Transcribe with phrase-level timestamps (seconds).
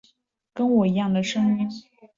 [0.55, 1.69] 跟我一样的声音